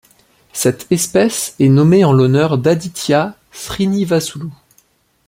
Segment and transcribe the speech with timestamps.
[0.51, 4.49] Cette espèce est nommée en l'honneur d'Aditya Srinivasulu.